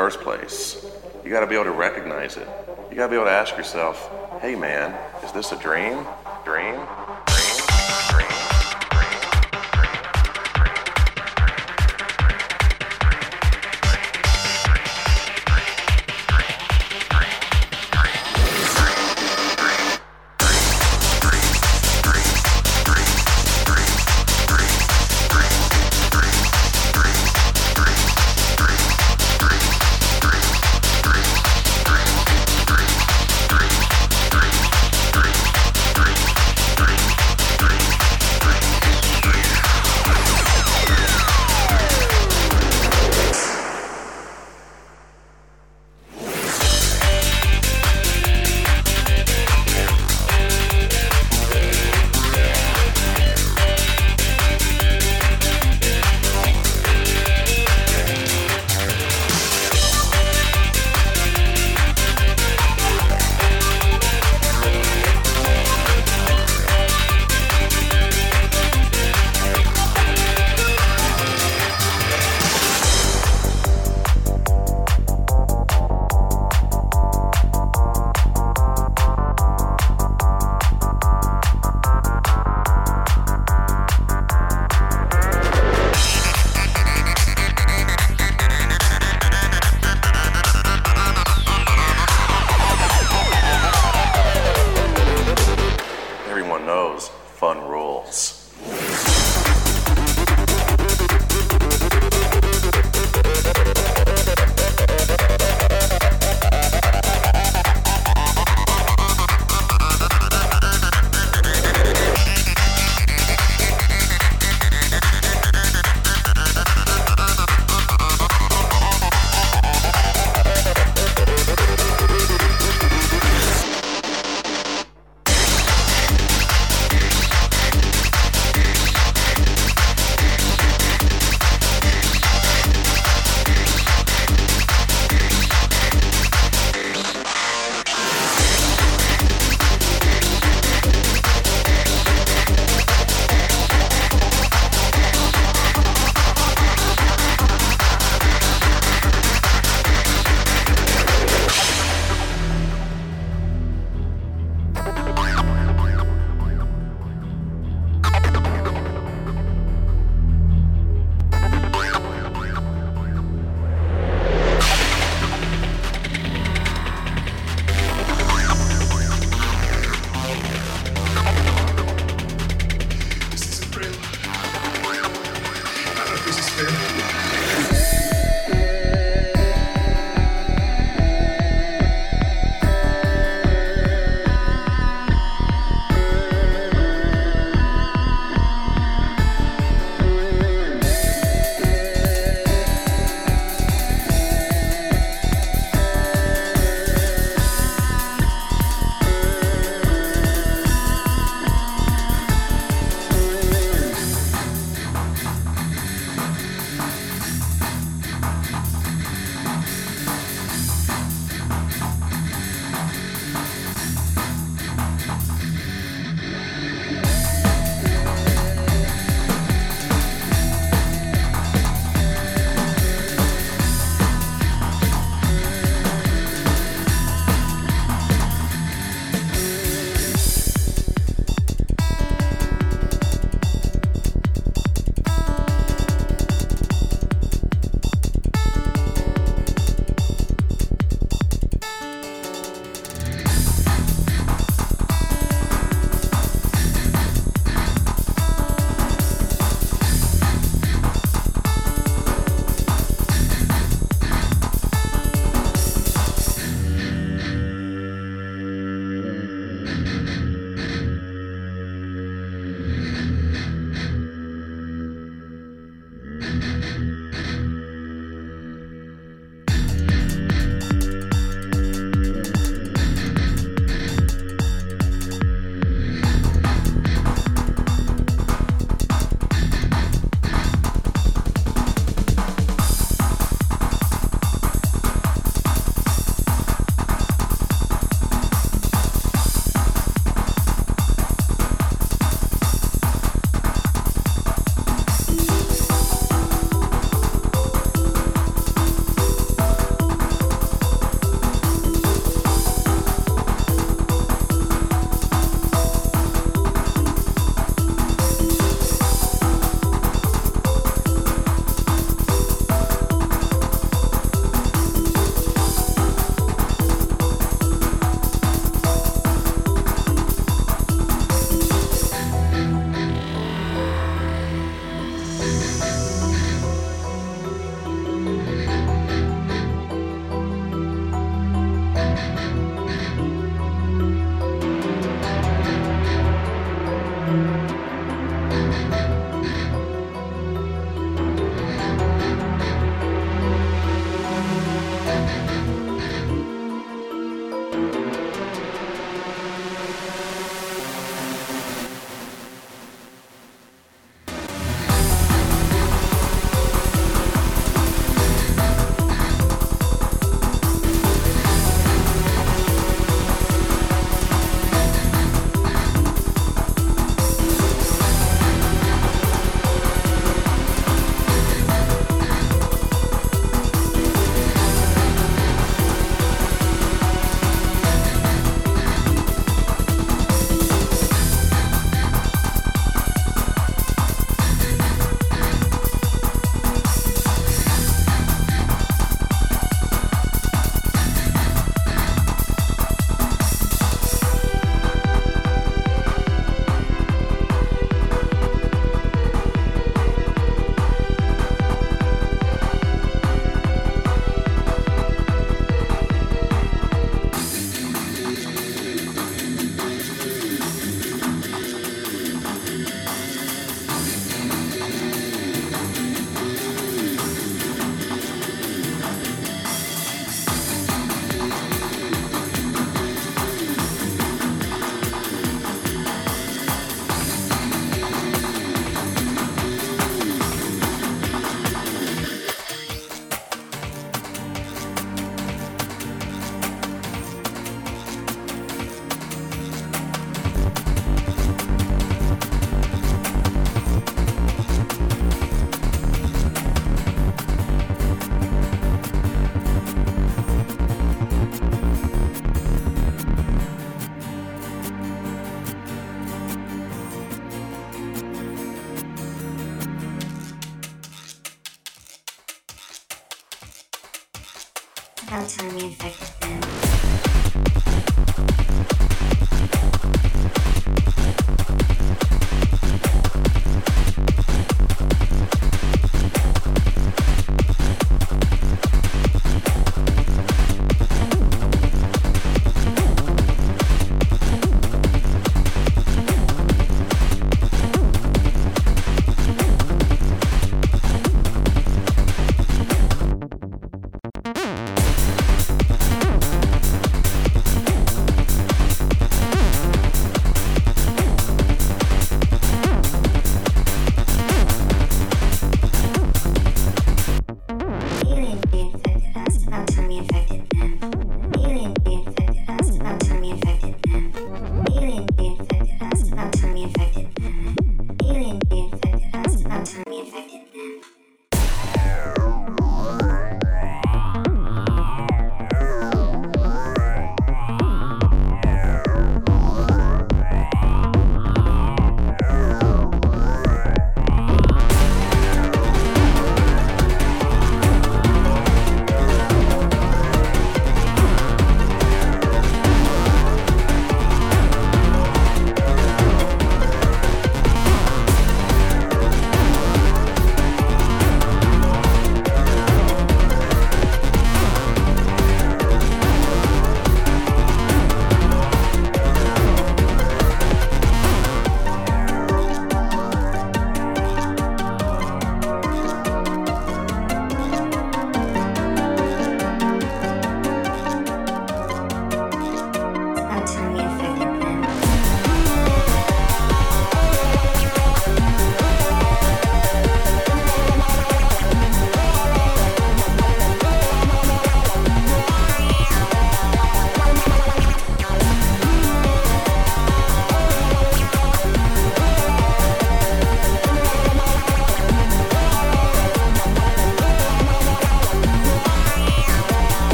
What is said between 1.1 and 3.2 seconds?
You got to be able to recognize it. You got to be